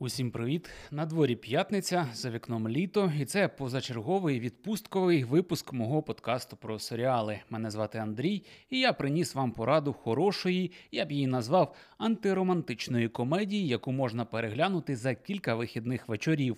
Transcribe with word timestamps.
Усім 0.00 0.30
привіт! 0.30 0.70
На 0.90 1.06
дворі 1.06 1.36
п'ятниця 1.36 2.08
за 2.14 2.30
вікном 2.30 2.68
літо, 2.68 3.12
і 3.20 3.24
це 3.24 3.48
позачерговий 3.48 4.40
відпустковий 4.40 5.24
випуск 5.24 5.72
мого 5.72 6.02
подкасту 6.02 6.56
про 6.56 6.78
серіали. 6.78 7.40
Мене 7.50 7.70
звати 7.70 7.98
Андрій, 7.98 8.42
і 8.70 8.80
я 8.80 8.92
приніс 8.92 9.34
вам 9.34 9.52
пораду 9.52 9.92
хорошої, 9.92 10.72
я 10.92 11.04
б 11.04 11.12
її 11.12 11.26
назвав 11.26 11.74
антиромантичної 11.98 13.08
комедії, 13.08 13.68
яку 13.68 13.92
можна 13.92 14.24
переглянути 14.24 14.96
за 14.96 15.14
кілька 15.14 15.54
вихідних 15.54 16.08
вечорів. 16.08 16.56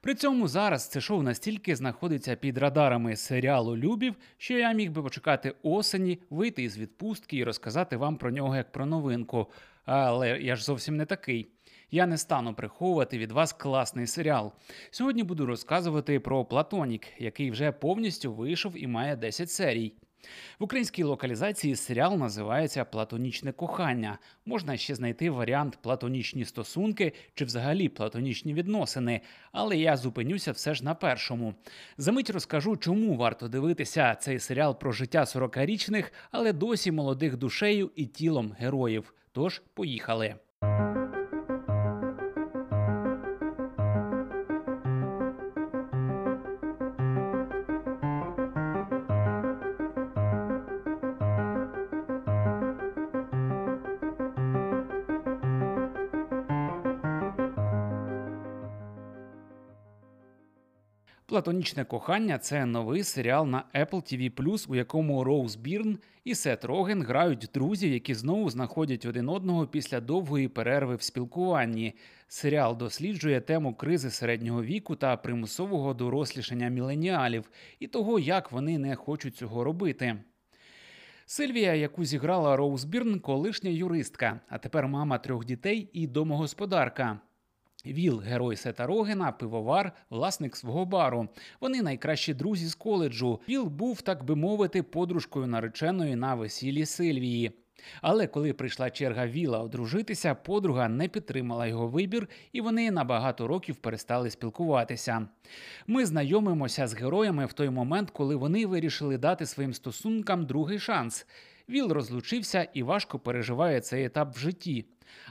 При 0.00 0.14
цьому 0.14 0.48
зараз 0.48 0.88
це 0.88 1.00
шоу 1.00 1.22
настільки 1.22 1.76
знаходиться 1.76 2.36
під 2.36 2.58
радарами 2.58 3.16
серіалу 3.16 3.76
Любів, 3.76 4.14
що 4.38 4.58
я 4.58 4.72
міг 4.72 4.90
би 4.90 5.02
почекати 5.02 5.54
осені, 5.62 6.18
вийти 6.30 6.62
із 6.62 6.78
відпустки 6.78 7.36
і 7.36 7.44
розказати 7.44 7.96
вам 7.96 8.16
про 8.16 8.30
нього 8.30 8.56
як 8.56 8.72
про 8.72 8.86
новинку. 8.86 9.46
Але 9.84 10.40
я 10.40 10.56
ж 10.56 10.64
зовсім 10.64 10.96
не 10.96 11.06
такий. 11.06 11.48
Я 11.94 12.06
не 12.06 12.18
стану 12.18 12.54
приховувати 12.54 13.18
від 13.18 13.32
вас 13.32 13.52
класний 13.52 14.06
серіал. 14.06 14.52
Сьогодні 14.90 15.22
буду 15.22 15.46
розказувати 15.46 16.20
про 16.20 16.44
Платонік, 16.44 17.06
який 17.18 17.50
вже 17.50 17.72
повністю 17.72 18.32
вийшов 18.32 18.72
і 18.76 18.86
має 18.86 19.16
10 19.16 19.50
серій. 19.50 19.92
В 20.58 20.64
українській 20.64 21.02
локалізації 21.02 21.76
серіал 21.76 22.16
називається 22.16 22.84
Платонічне 22.84 23.52
кохання. 23.52 24.18
Можна 24.46 24.76
ще 24.76 24.94
знайти 24.94 25.30
варіант 25.30 25.78
платонічні 25.82 26.44
стосунки 26.44 27.12
чи 27.34 27.44
взагалі 27.44 27.88
платонічні 27.88 28.54
відносини, 28.54 29.20
але 29.52 29.76
я 29.76 29.96
зупинюся 29.96 30.52
все 30.52 30.74
ж 30.74 30.84
на 30.84 30.94
першому. 30.94 31.54
Замить 31.98 32.30
розкажу, 32.30 32.76
чому 32.76 33.16
варто 33.16 33.48
дивитися 33.48 34.14
цей 34.14 34.38
серіал 34.38 34.78
про 34.78 34.92
життя 34.92 35.20
40-річних, 35.20 36.12
але 36.30 36.52
досі 36.52 36.92
молодих 36.92 37.36
душею 37.36 37.90
і 37.96 38.06
тілом 38.06 38.56
героїв. 38.58 39.14
Тож 39.32 39.62
поїхали. 39.74 40.34
Платонічне 61.32 61.84
кохання 61.84 62.38
це 62.38 62.66
новий 62.66 63.04
серіал 63.04 63.46
на 63.46 63.64
Apple 63.74 63.90
TV+, 63.90 64.66
у 64.68 64.74
якому 64.74 65.24
Роуз 65.24 65.56
Бірн 65.56 65.98
і 66.24 66.34
Сет 66.34 66.64
Роген 66.64 67.02
грають 67.02 67.50
друзів, 67.54 67.92
які 67.92 68.14
знову 68.14 68.50
знаходять 68.50 69.06
один 69.06 69.28
одного 69.28 69.66
після 69.66 70.00
довгої 70.00 70.48
перерви 70.48 70.96
в 70.96 71.02
спілкуванні. 71.02 71.94
Серіал 72.28 72.76
досліджує 72.76 73.40
тему 73.40 73.74
кризи 73.74 74.10
середнього 74.10 74.62
віку 74.62 74.96
та 74.96 75.16
примусового 75.16 75.94
дорослішання 75.94 76.68
міленіалів 76.68 77.50
і 77.80 77.86
того, 77.86 78.18
як 78.18 78.52
вони 78.52 78.78
не 78.78 78.96
хочуть 78.96 79.36
цього 79.36 79.64
робити. 79.64 80.16
Сильвія, 81.26 81.74
яку 81.74 82.04
зіграла 82.04 82.56
Роуз 82.56 82.84
Бірн, 82.84 83.20
колишня 83.20 83.70
юристка, 83.70 84.40
а 84.48 84.58
тепер 84.58 84.88
мама 84.88 85.18
трьох 85.18 85.44
дітей 85.44 85.88
і 85.92 86.06
домогосподарка. 86.06 87.20
Віл, 87.86 88.20
герой 88.20 88.56
Сета 88.56 88.86
Рогена, 88.86 89.32
пивовар, 89.32 89.92
власник 90.10 90.56
свого 90.56 90.84
бару. 90.84 91.28
Вони 91.60 91.82
найкращі 91.82 92.34
друзі 92.34 92.66
з 92.66 92.74
коледжу. 92.74 93.40
Віл 93.48 93.64
був, 93.64 94.02
так 94.02 94.24
би 94.24 94.36
мовити, 94.36 94.82
подружкою 94.82 95.46
нареченої 95.46 96.16
на 96.16 96.34
весіллі 96.34 96.86
Сильвії. 96.86 97.52
Але 98.00 98.26
коли 98.26 98.52
прийшла 98.52 98.90
черга 98.90 99.26
Віла 99.26 99.58
одружитися, 99.58 100.34
подруга 100.34 100.88
не 100.88 101.08
підтримала 101.08 101.66
його 101.66 101.88
вибір, 101.88 102.28
і 102.52 102.60
вони 102.60 102.90
на 102.90 103.04
багато 103.04 103.46
років 103.46 103.76
перестали 103.76 104.30
спілкуватися. 104.30 105.28
Ми 105.86 106.06
знайомимося 106.06 106.86
з 106.86 106.94
героями 106.94 107.46
в 107.46 107.52
той 107.52 107.70
момент, 107.70 108.10
коли 108.10 108.36
вони 108.36 108.66
вирішили 108.66 109.18
дати 109.18 109.46
своїм 109.46 109.74
стосункам 109.74 110.46
другий 110.46 110.78
шанс. 110.78 111.26
Віл 111.68 111.92
розлучився 111.92 112.68
і 112.74 112.82
важко 112.82 113.18
переживає 113.18 113.80
цей 113.80 114.04
етап 114.04 114.36
в 114.36 114.38
житті. 114.38 114.84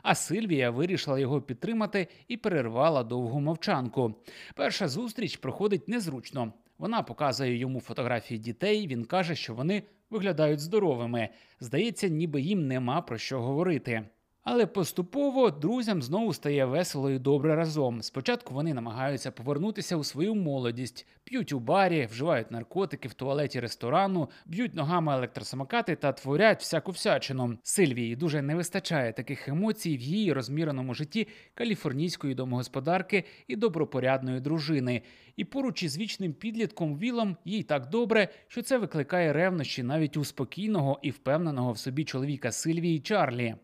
А 0.04 0.16
Сильвія 0.16 0.72
вирішила 0.72 1.20
його 1.20 1.42
підтримати 1.42 2.08
і 2.28 2.38
перервала 2.38 3.04
довгу 3.04 3.40
мовчанку. 3.40 4.16
Перша 4.56 4.88
зустріч 4.88 5.38
проходить 5.38 5.88
незручно. 5.88 6.54
Вона 6.78 7.02
показує 7.04 7.58
йому 7.58 7.80
фотографії 7.80 8.40
дітей. 8.40 8.88
Він 8.88 9.06
каже, 9.06 9.36
що 9.36 9.54
вони 9.54 9.84
виглядають 10.10 10.60
здоровими. 10.60 11.30
Здається, 11.60 12.08
ніби 12.08 12.42
їм 12.42 12.68
нема 12.68 13.02
про 13.02 13.18
що 13.18 13.42
говорити. 13.42 14.04
Але 14.44 14.66
поступово 14.66 15.52
друзям 15.52 16.02
знову 16.02 16.34
стає 16.34 16.66
весело 16.66 17.12
і 17.12 17.20
добре 17.20 17.56
разом. 17.56 18.02
Спочатку 18.02 18.54
вони 18.54 18.74
намагаються 18.74 19.32
повернутися 19.32 19.96
у 19.96 20.04
свою 20.04 20.36
молодість, 20.36 21.08
п'ють 21.24 21.54
у 21.54 21.60
барі, 21.60 22.08
вживають 22.12 22.52
наркотики 22.52 23.08
в 23.08 23.14
туалеті 23.14 23.60
ресторану, 23.60 24.30
б'ють 24.46 24.74
ногами 24.74 25.14
електросамокати 25.14 25.96
та 25.96 26.12
творять 26.12 26.62
всяку 26.62 26.92
всячину. 26.92 27.58
Сильвії 27.64 28.16
дуже 28.16 28.42
не 28.42 28.56
вистачає 28.56 29.14
таких 29.14 29.48
емоцій 29.48 29.98
в 29.98 30.02
її 30.02 30.34
розміреному 30.34 30.94
житті 30.94 31.28
каліфорнійської 31.54 32.36
домогосподарки 32.36 33.24
і 33.48 33.56
добропорядної 33.56 34.40
дружини. 34.40 35.02
І 35.36 35.46
поруч 35.46 35.84
із 35.84 35.98
вічним 35.98 36.34
підлітком 36.34 36.98
Вілом 36.98 37.38
їй 37.46 37.64
так 37.64 37.90
добре, 37.90 38.28
що 38.48 38.62
це 38.62 38.78
викликає 38.78 39.34
ревнощі 39.34 39.84
навіть 39.84 40.18
у 40.18 40.26
спокійного 40.26 41.00
і 41.02 41.12
впевненого 41.12 41.72
в 41.72 41.78
собі 41.78 42.04
чоловіка 42.04 42.52
Сильвії 42.52 43.00
Чарлі. 43.00 43.56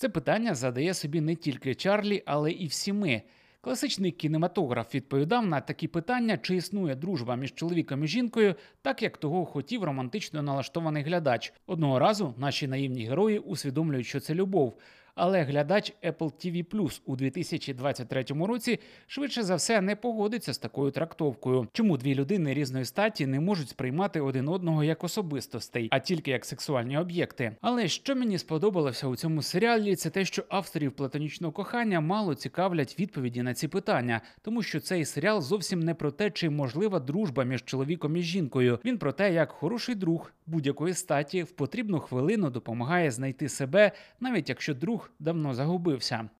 Це 0.00 0.08
питання 0.08 0.54
задає 0.54 0.94
собі 0.94 1.20
не 1.20 1.34
тільки 1.34 1.74
Чарлі, 1.74 2.22
але 2.26 2.52
і 2.52 2.66
всі 2.66 2.92
ми. 2.92 3.22
Класичний 3.60 4.10
кінематограф 4.10 4.94
відповідав 4.94 5.46
на 5.46 5.60
такі 5.60 5.88
питання, 5.88 6.38
чи 6.38 6.56
існує 6.56 6.94
дружба 6.94 7.36
між 7.36 7.54
чоловіком 7.54 8.04
і 8.04 8.08
жінкою, 8.08 8.54
так 8.82 9.02
як 9.02 9.16
того 9.16 9.44
хотів 9.44 9.84
романтично 9.84 10.42
налаштований 10.42 11.02
глядач. 11.02 11.52
Одного 11.66 11.98
разу 11.98 12.34
наші 12.38 12.68
наївні 12.68 13.04
герої 13.06 13.38
усвідомлюють, 13.38 14.06
що 14.06 14.20
це 14.20 14.34
любов. 14.34 14.78
Але 15.14 15.42
глядач 15.42 15.92
Apple 16.04 16.32
TV 16.32 16.64
Plus 16.64 17.00
у 17.06 17.16
2023 17.16 18.24
році 18.46 18.80
швидше 19.06 19.42
за 19.42 19.54
все 19.54 19.80
не 19.80 19.96
погодиться 19.96 20.52
з 20.54 20.58
такою 20.58 20.90
трактовкою. 20.90 21.68
Чому 21.72 21.96
дві 21.96 22.14
людини 22.14 22.54
різної 22.54 22.84
статі 22.84 23.26
не 23.26 23.40
можуть 23.40 23.68
сприймати 23.68 24.20
один 24.20 24.48
одного 24.48 24.84
як 24.84 25.04
особистостей, 25.04 25.88
а 25.90 25.98
тільки 25.98 26.30
як 26.30 26.44
сексуальні 26.44 26.98
об'єкти? 26.98 27.56
Але 27.60 27.88
що 27.88 28.16
мені 28.16 28.38
сподобалося 28.38 29.06
у 29.06 29.16
цьому 29.16 29.42
серіалі, 29.42 29.96
це 29.96 30.10
те, 30.10 30.24
що 30.24 30.44
авторів 30.48 30.92
платонічного 30.92 31.52
кохання 31.52 32.00
мало 32.00 32.34
цікавлять 32.34 32.96
відповіді 32.98 33.42
на 33.42 33.54
ці 33.54 33.68
питання, 33.68 34.20
тому 34.42 34.62
що 34.62 34.80
цей 34.80 35.04
серіал 35.04 35.40
зовсім 35.42 35.80
не 35.80 35.94
про 35.94 36.10
те, 36.10 36.30
чи 36.30 36.50
можлива 36.50 37.00
дружба 37.00 37.44
між 37.44 37.64
чоловіком 37.64 38.16
і 38.16 38.22
жінкою. 38.22 38.78
Він 38.84 38.98
про 38.98 39.12
те, 39.12 39.32
як 39.32 39.52
хороший 39.52 39.94
друг 39.94 40.32
будь-якої 40.46 40.94
статі 40.94 41.42
в 41.42 41.50
потрібну 41.50 42.00
хвилину 42.00 42.50
допомагає 42.50 43.10
знайти 43.10 43.48
себе, 43.48 43.92
навіть 44.20 44.48
якщо 44.48 44.74
друг 44.74 45.09
давно 45.18 45.54
загубився. 45.54 46.30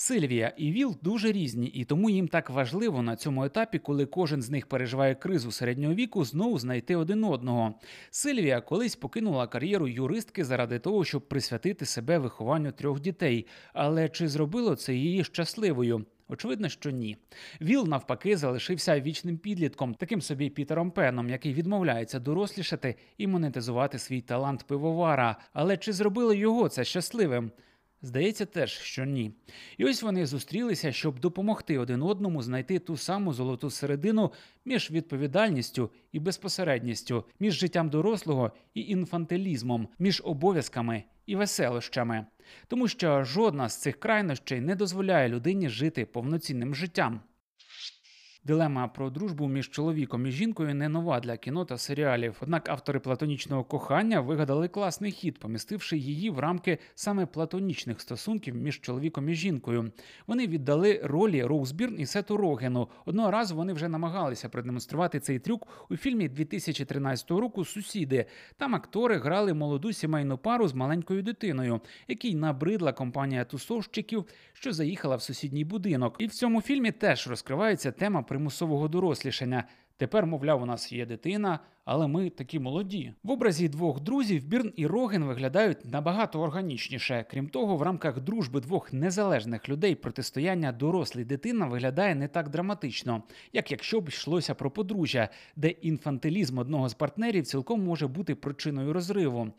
Сильвія 0.00 0.52
і 0.56 0.72
Віл 0.72 0.96
дуже 1.02 1.32
різні, 1.32 1.66
і 1.66 1.84
тому 1.84 2.10
їм 2.10 2.28
так 2.28 2.50
важливо 2.50 3.02
на 3.02 3.16
цьому 3.16 3.44
етапі, 3.44 3.78
коли 3.78 4.06
кожен 4.06 4.42
з 4.42 4.50
них 4.50 4.66
переживає 4.66 5.14
кризу 5.14 5.50
середнього 5.52 5.94
віку, 5.94 6.24
знову 6.24 6.58
знайти 6.58 6.96
один 6.96 7.24
одного. 7.24 7.74
Сильвія 8.10 8.60
колись 8.60 8.96
покинула 8.96 9.46
кар'єру 9.46 9.88
юристки 9.88 10.44
заради 10.44 10.78
того, 10.78 11.04
щоб 11.04 11.28
присвятити 11.28 11.86
себе 11.86 12.18
вихованню 12.18 12.72
трьох 12.72 13.00
дітей. 13.00 13.46
Але 13.72 14.08
чи 14.08 14.28
зробило 14.28 14.76
це 14.76 14.94
її 14.94 15.24
щасливою? 15.24 16.06
Очевидно, 16.28 16.68
що 16.68 16.90
ні. 16.90 17.16
Віл, 17.60 17.86
навпаки, 17.88 18.36
залишився 18.36 19.00
вічним 19.00 19.38
підлітком, 19.38 19.94
таким 19.94 20.20
собі 20.22 20.50
Пітером 20.50 20.90
Пеном, 20.90 21.30
який 21.30 21.54
відмовляється 21.54 22.18
дорослішати 22.18 22.96
і 23.18 23.26
монетизувати 23.26 23.98
свій 23.98 24.20
талант 24.20 24.64
пивовара. 24.66 25.36
Але 25.52 25.76
чи 25.76 25.92
зробило 25.92 26.34
його 26.34 26.68
це 26.68 26.84
щасливим? 26.84 27.50
Здається, 28.02 28.46
теж, 28.46 28.70
що 28.72 29.04
ні. 29.04 29.32
І 29.78 29.84
ось 29.84 30.02
вони 30.02 30.26
зустрілися, 30.26 30.92
щоб 30.92 31.20
допомогти 31.20 31.78
один 31.78 32.02
одному 32.02 32.42
знайти 32.42 32.78
ту 32.78 32.96
саму 32.96 33.32
золоту 33.32 33.70
середину 33.70 34.32
між 34.64 34.90
відповідальністю 34.90 35.90
і 36.12 36.18
безпосередністю, 36.18 37.24
між 37.40 37.54
життям 37.54 37.90
дорослого 37.90 38.52
і 38.74 38.80
інфантилізмом, 38.80 39.88
між 39.98 40.22
обов'язками 40.24 41.04
і 41.26 41.36
веселощами, 41.36 42.26
тому 42.68 42.88
що 42.88 43.24
жодна 43.24 43.68
з 43.68 43.80
цих 43.80 44.00
крайнощей 44.00 44.60
не 44.60 44.74
дозволяє 44.74 45.28
людині 45.28 45.68
жити 45.68 46.06
повноцінним 46.06 46.74
життям. 46.74 47.20
Дилема 48.48 48.88
про 48.88 49.10
дружбу 49.10 49.48
між 49.48 49.70
чоловіком 49.70 50.26
і 50.26 50.30
жінкою 50.30 50.74
не 50.74 50.88
нова 50.88 51.20
для 51.20 51.36
кіно 51.36 51.64
та 51.64 51.78
серіалів. 51.78 52.36
Однак 52.40 52.68
автори 52.68 53.00
платонічного 53.00 53.64
кохання 53.64 54.20
вигадали 54.20 54.68
класний 54.68 55.12
хід, 55.12 55.38
помістивши 55.38 55.98
її 55.98 56.30
в 56.30 56.38
рамки 56.38 56.78
саме 56.94 57.26
платонічних 57.26 58.00
стосунків 58.00 58.54
між 58.54 58.80
чоловіком 58.80 59.28
і 59.28 59.34
жінкою. 59.34 59.92
Вони 60.26 60.46
віддали 60.46 61.00
ролі 61.04 61.42
Роуз 61.42 61.72
Бірн 61.72 62.00
і 62.00 62.06
Сету 62.06 62.36
Рогену. 62.36 62.88
Одного 63.04 63.30
разу 63.30 63.56
вони 63.56 63.72
вже 63.72 63.88
намагалися 63.88 64.48
продемонструвати 64.48 65.20
цей 65.20 65.38
трюк 65.38 65.86
у 65.90 65.96
фільмі 65.96 66.28
2013 66.28 67.30
року 67.30 67.64
Сусіди. 67.64 68.24
Там 68.56 68.74
актори 68.74 69.18
грали 69.18 69.54
молоду 69.54 69.92
сімейну 69.92 70.38
пару 70.38 70.68
з 70.68 70.74
маленькою 70.74 71.22
дитиною, 71.22 71.80
який 72.08 72.34
набридла 72.34 72.92
компанія 72.92 73.44
тусовщиків, 73.44 74.24
що 74.52 74.72
заїхала 74.72 75.16
в 75.16 75.22
сусідній 75.22 75.64
будинок. 75.64 76.16
І 76.18 76.26
в 76.26 76.30
цьому 76.30 76.62
фільмі 76.62 76.92
теж 76.92 77.28
розкривається 77.28 77.92
тема 77.92 78.22
примусового 78.38 78.88
дорослішання. 78.88 79.64
Тепер, 79.98 80.26
мовляв, 80.26 80.62
у 80.62 80.66
нас 80.66 80.92
є 80.92 81.06
дитина, 81.06 81.58
але 81.84 82.06
ми 82.06 82.30
такі 82.30 82.58
молоді. 82.58 83.12
В 83.22 83.30
образі 83.30 83.68
двох 83.68 84.00
друзів 84.00 84.44
Бірн 84.44 84.72
і 84.76 84.86
Роген 84.86 85.24
виглядають 85.24 85.84
набагато 85.84 86.40
органічніше. 86.40 87.24
Крім 87.30 87.48
того, 87.48 87.76
в 87.76 87.82
рамках 87.82 88.20
дружби 88.20 88.60
двох 88.60 88.92
незалежних 88.92 89.68
людей 89.68 89.94
протистояння 89.94 90.72
дорослий 90.72 91.24
дитина 91.24 91.66
виглядає 91.66 92.14
не 92.14 92.28
так 92.28 92.48
драматично, 92.48 93.22
як 93.52 93.70
якщо 93.70 94.00
б 94.00 94.08
йшлося 94.08 94.54
про 94.54 94.70
подружжя, 94.70 95.28
де 95.56 95.68
інфантилізм 95.68 96.58
одного 96.58 96.88
з 96.88 96.94
партнерів 96.94 97.46
цілком 97.46 97.84
може 97.84 98.06
бути 98.06 98.34
причиною 98.34 98.92
розриву. 98.92 99.52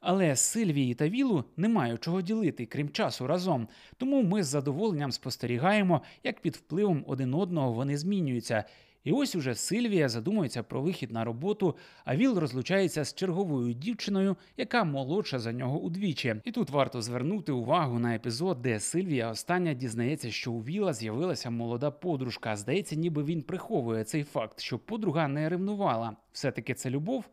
Але 0.00 0.36
Сильвії 0.36 0.94
та 0.94 1.08
Вілу 1.08 1.44
немає 1.56 1.96
чого 1.96 2.22
ділити, 2.22 2.66
крім 2.66 2.88
часу 2.88 3.26
разом. 3.26 3.68
Тому 3.96 4.22
ми 4.22 4.42
з 4.42 4.46
задоволенням 4.46 5.12
спостерігаємо, 5.12 6.02
як 6.24 6.40
під 6.40 6.56
впливом 6.56 7.04
один 7.06 7.34
одного 7.34 7.72
вони 7.72 7.98
змінюються. 7.98 8.64
І 9.04 9.12
ось 9.12 9.34
уже 9.34 9.54
Сильвія 9.54 10.08
задумується 10.08 10.62
про 10.62 10.82
вихід 10.82 11.12
на 11.12 11.24
роботу, 11.24 11.76
а 12.04 12.16
Віл 12.16 12.38
розлучається 12.38 13.04
з 13.04 13.14
черговою 13.14 13.74
дівчиною, 13.74 14.36
яка 14.56 14.84
молодша 14.84 15.38
за 15.38 15.52
нього 15.52 15.80
удвічі. 15.80 16.36
І 16.44 16.52
тут 16.52 16.70
варто 16.70 17.02
звернути 17.02 17.52
увагу 17.52 17.98
на 17.98 18.14
епізод, 18.14 18.62
де 18.62 18.80
Сильвія 18.80 19.30
остання 19.30 19.74
дізнається, 19.74 20.30
що 20.30 20.52
у 20.52 20.60
Віла 20.60 20.92
з'явилася 20.92 21.50
молода 21.50 21.90
подружка. 21.90 22.56
Здається, 22.56 22.96
ніби 22.96 23.24
він 23.24 23.42
приховує 23.42 24.04
цей 24.04 24.24
факт, 24.24 24.60
що 24.60 24.78
подруга 24.78 25.28
не 25.28 25.48
ревнувала. 25.48 26.16
Все 26.32 26.50
таки 26.50 26.74
це 26.74 26.90
любов. 26.90 27.24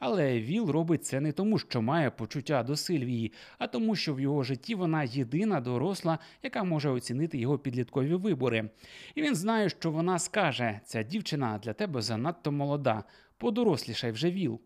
Але 0.00 0.40
Віл 0.40 0.70
робить 0.70 1.04
це 1.04 1.20
не 1.20 1.32
тому, 1.32 1.58
що 1.58 1.82
має 1.82 2.10
почуття 2.10 2.62
до 2.62 2.76
Сильвії, 2.76 3.32
а 3.58 3.66
тому, 3.66 3.96
що 3.96 4.14
в 4.14 4.20
його 4.20 4.42
житті 4.42 4.74
вона 4.74 5.02
єдина 5.02 5.60
доросла, 5.60 6.18
яка 6.42 6.64
може 6.64 6.90
оцінити 6.90 7.38
його 7.38 7.58
підліткові 7.58 8.14
вибори. 8.14 8.70
І 9.14 9.22
він 9.22 9.34
знає, 9.34 9.68
що 9.68 9.90
вона 9.90 10.18
скаже: 10.18 10.80
ця 10.84 11.02
дівчина 11.02 11.58
для 11.62 11.72
тебе 11.72 12.02
занадто 12.02 12.52
молода, 12.52 13.04
подорослішай 13.38 14.12
вже 14.12 14.30
Віл. 14.30 14.60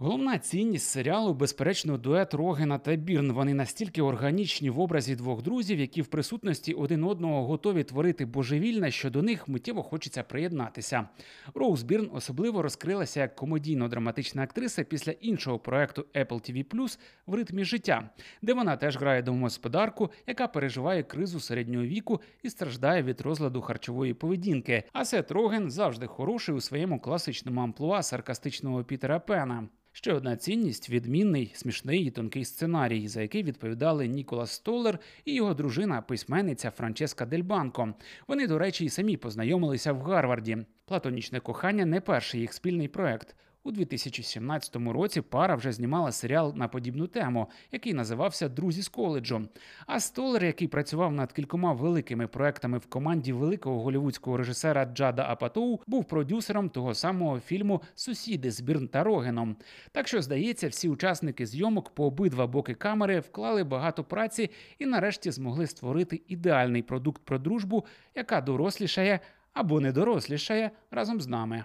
Головна 0.00 0.38
цінність 0.38 0.88
серіалу, 0.88 1.34
безперечно, 1.34 1.98
дует 1.98 2.34
Рогена 2.34 2.78
та 2.78 2.96
Бірн. 2.96 3.32
Вони 3.32 3.54
настільки 3.54 4.02
органічні 4.02 4.70
в 4.70 4.80
образі 4.80 5.16
двох 5.16 5.42
друзів, 5.42 5.80
які 5.80 6.02
в 6.02 6.06
присутності 6.06 6.74
один 6.74 7.04
одного 7.04 7.46
готові 7.46 7.84
творити 7.84 8.26
божевільне, 8.26 8.90
що 8.90 9.10
до 9.10 9.22
них 9.22 9.48
миттєво 9.48 9.82
хочеться 9.82 10.22
приєднатися. 10.22 11.08
Роуз 11.54 11.82
Бірн 11.82 12.10
особливо 12.12 12.62
розкрилася 12.62 13.20
як 13.20 13.42
комедійно-драматична 13.42 14.42
актриса 14.42 14.84
після 14.84 15.12
іншого 15.12 15.58
проекту 15.58 16.06
Apple 16.14 16.28
TV+, 16.28 16.98
в 17.26 17.34
ритмі 17.34 17.64
життя, 17.64 18.10
де 18.42 18.54
вона 18.54 18.76
теж 18.76 18.96
грає 18.96 19.22
домогосподарку, 19.22 20.10
яка 20.26 20.48
переживає 20.48 21.02
кризу 21.02 21.40
середнього 21.40 21.84
віку 21.84 22.20
і 22.42 22.50
страждає 22.50 23.02
від 23.02 23.20
розладу 23.20 23.60
харчової 23.60 24.14
поведінки. 24.14 24.82
А 24.92 25.04
Сет 25.04 25.30
Роген 25.30 25.70
завжди 25.70 26.06
хороший 26.06 26.54
у 26.54 26.60
своєму 26.60 27.00
класичному 27.00 27.60
амплуа 27.60 28.02
саркастичного 28.02 28.84
Пітера 28.84 29.18
Пена. 29.20 29.68
Ще 29.98 30.12
одна 30.12 30.36
цінність 30.36 30.90
відмінний, 30.90 31.52
смішний 31.54 32.04
і 32.04 32.10
тонкий 32.10 32.44
сценарій, 32.44 33.08
за 33.08 33.22
який 33.22 33.42
відповідали 33.42 34.08
Ніколас 34.08 34.52
Столер 34.52 34.98
і 35.24 35.34
його 35.34 35.54
дружина, 35.54 36.02
письменниця 36.02 36.70
Франческа 36.70 37.26
Дельбанко. 37.26 37.94
Вони, 38.28 38.46
до 38.46 38.58
речі, 38.58 38.84
і 38.84 38.88
самі 38.88 39.16
познайомилися 39.16 39.92
в 39.92 40.02
Гарварді. 40.02 40.58
Платонічне 40.84 41.40
кохання 41.40 41.86
не 41.86 42.00
перший 42.00 42.40
їх 42.40 42.52
спільний 42.52 42.88
проект. 42.88 43.36
У 43.64 43.70
2017 43.70 44.76
році 44.76 45.20
пара 45.20 45.54
вже 45.54 45.72
знімала 45.72 46.12
серіал 46.12 46.52
на 46.56 46.68
подібну 46.68 47.06
тему, 47.06 47.50
який 47.72 47.94
називався 47.94 48.48
Друзі 48.48 48.82
з 48.82 48.88
коледжу. 48.88 49.48
А 49.86 50.00
Столер, 50.00 50.44
який 50.44 50.68
працював 50.68 51.12
над 51.12 51.32
кількома 51.32 51.72
великими 51.72 52.26
проектами 52.26 52.78
в 52.78 52.86
команді 52.86 53.32
великого 53.32 53.82
голівудського 53.82 54.36
режисера 54.36 54.84
Джада 54.84 55.26
Апатоу, 55.28 55.80
був 55.86 56.04
продюсером 56.04 56.68
того 56.68 56.94
самого 56.94 57.40
фільму 57.40 57.82
Сусіди 57.94 58.50
з 58.50 58.60
Бірн 58.60 58.88
та 58.88 59.04
Рогеном. 59.04 59.56
Так 59.92 60.08
що, 60.08 60.22
здається, 60.22 60.68
всі 60.68 60.88
учасники 60.88 61.46
зйомок 61.46 61.90
по 61.90 62.06
обидва 62.06 62.46
боки 62.46 62.74
камери 62.74 63.20
вклали 63.20 63.64
багато 63.64 64.04
праці 64.04 64.50
і 64.78 64.86
нарешті 64.86 65.30
змогли 65.30 65.66
створити 65.66 66.22
ідеальний 66.28 66.82
продукт 66.82 67.24
про 67.24 67.38
дружбу, 67.38 67.86
яка 68.14 68.40
дорослішає 68.40 69.20
або 69.52 69.80
не 69.80 69.92
дорослішає 69.92 70.70
разом 70.90 71.20
з 71.20 71.28
нами. 71.28 71.64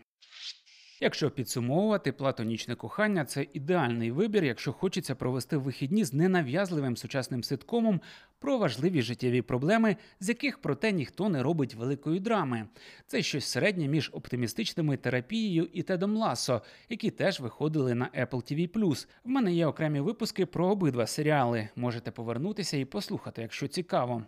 Якщо 1.03 1.31
підсумовувати, 1.31 2.11
платонічне 2.11 2.75
кохання 2.75 3.25
це 3.25 3.47
ідеальний 3.53 4.11
вибір, 4.11 4.43
якщо 4.43 4.73
хочеться 4.73 5.15
провести 5.15 5.57
вихідні 5.57 6.05
з 6.05 6.13
ненав'язливим 6.13 6.97
сучасним 6.97 7.43
ситкомом 7.43 8.01
про 8.39 8.57
важливі 8.57 9.01
життєві 9.01 9.41
проблеми, 9.41 9.95
з 10.19 10.29
яких 10.29 10.61
проте 10.61 10.91
ніхто 10.91 11.29
не 11.29 11.43
робить 11.43 11.75
великої 11.75 12.19
драми. 12.19 12.67
Це 13.07 13.21
щось 13.21 13.45
середнє 13.45 13.87
між 13.87 14.09
оптимістичними 14.13 14.97
терапією 14.97 15.69
і 15.73 15.83
Тедом 15.83 16.17
Ласо, 16.17 16.61
які 16.89 17.09
теж 17.09 17.39
виходили 17.39 17.95
на 17.95 18.09
Apple 18.19 18.53
TV+. 18.53 19.05
В 19.23 19.29
мене 19.29 19.53
є 19.53 19.67
окремі 19.67 19.99
випуски 19.99 20.45
про 20.45 20.67
обидва 20.67 21.07
серіали. 21.07 21.69
Можете 21.75 22.11
повернутися 22.11 22.77
і 22.77 22.85
послухати, 22.85 23.41
якщо 23.41 23.67
цікаво. 23.67 24.23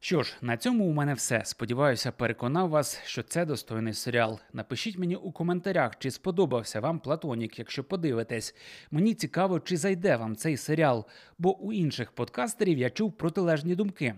Що 0.00 0.22
ж, 0.22 0.36
на 0.40 0.56
цьому 0.56 0.84
у 0.84 0.92
мене 0.92 1.14
все. 1.14 1.42
Сподіваюся, 1.44 2.12
переконав 2.12 2.68
вас, 2.68 3.00
що 3.04 3.22
це 3.22 3.44
достойний 3.44 3.92
серіал. 3.94 4.40
Напишіть 4.52 4.98
мені 4.98 5.16
у 5.16 5.32
коментарях, 5.32 5.98
чи 5.98 6.10
сподобався 6.10 6.80
вам 6.80 6.98
Платонік, 6.98 7.58
якщо 7.58 7.84
подивитесь. 7.84 8.54
Мені 8.90 9.14
цікаво, 9.14 9.60
чи 9.60 9.76
зайде 9.76 10.16
вам 10.16 10.36
цей 10.36 10.56
серіал, 10.56 11.06
бо 11.38 11.58
у 11.58 11.72
інших 11.72 12.12
подкастерів 12.12 12.78
я 12.78 12.90
чув 12.90 13.12
протилежні 13.12 13.74
думки. 13.74 14.14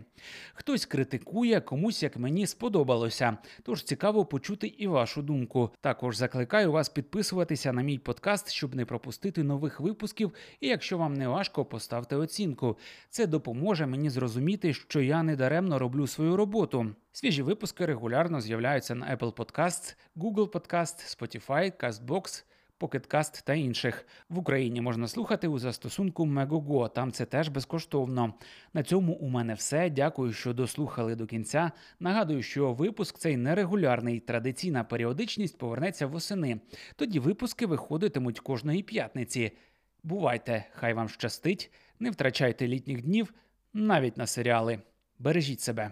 Хтось 0.54 0.86
критикує, 0.86 1.60
комусь 1.60 2.02
як 2.02 2.16
мені 2.16 2.46
сподобалося. 2.46 3.36
Тож 3.62 3.82
цікаво 3.82 4.24
почути 4.24 4.66
і 4.66 4.86
вашу 4.86 5.22
думку. 5.22 5.70
Також 5.80 6.16
закликаю 6.16 6.72
вас 6.72 6.88
підписуватися 6.88 7.72
на 7.72 7.82
мій 7.82 7.98
подкаст, 7.98 8.50
щоб 8.50 8.74
не 8.74 8.84
пропустити 8.84 9.42
нових 9.42 9.80
випусків. 9.80 10.32
І 10.60 10.68
якщо 10.68 10.98
вам 10.98 11.14
не 11.14 11.28
важко, 11.28 11.64
поставте 11.64 12.16
оцінку. 12.16 12.78
Це 13.10 13.26
допоможе 13.26 13.86
мені 13.86 14.10
зрозуміти, 14.10 14.74
що 14.74 15.00
я 15.00 15.22
не 15.22 15.36
даремно 15.36 15.69
системно 15.70 15.78
роблю 15.78 16.06
свою 16.06 16.36
роботу. 16.36 16.94
Свіжі 17.12 17.42
випуски 17.42 17.86
регулярно 17.86 18.40
з'являються 18.40 18.94
на 18.94 19.16
Apple 19.16 19.32
Podcasts, 19.32 19.96
Google 20.16 20.50
Podcast, 20.50 21.18
Spotify, 21.18 21.72
CastBox, 21.82 22.44
Pocketcast 22.80 23.44
та 23.44 23.54
інших. 23.54 24.06
В 24.28 24.38
Україні 24.38 24.80
можна 24.80 25.08
слухати 25.08 25.48
у 25.48 25.58
застосунку 25.58 26.26
Megogo, 26.26 26.92
там 26.92 27.12
це 27.12 27.24
теж 27.24 27.48
безкоштовно. 27.48 28.34
На 28.74 28.82
цьому 28.82 29.12
у 29.12 29.28
мене 29.28 29.54
все. 29.54 29.90
Дякую, 29.90 30.32
що 30.32 30.52
дослухали 30.52 31.14
до 31.14 31.26
кінця. 31.26 31.72
Нагадую, 32.00 32.42
що 32.42 32.72
випуск 32.72 33.18
цей 33.18 33.36
нерегулярний. 33.36 34.20
Традиційна 34.20 34.84
періодичність 34.84 35.58
повернеться 35.58 36.06
восени. 36.06 36.60
Тоді 36.96 37.18
випуски 37.18 37.66
виходитимуть 37.66 38.40
кожної 38.40 38.82
п'ятниці. 38.82 39.52
Бувайте, 40.02 40.64
хай 40.72 40.94
вам 40.94 41.08
щастить, 41.08 41.72
не 42.00 42.10
втрачайте 42.10 42.68
літніх 42.68 43.02
днів 43.02 43.34
навіть 43.72 44.16
на 44.16 44.26
серіали. 44.26 44.80
Бережіть 45.20 45.60
себе. 45.60 45.90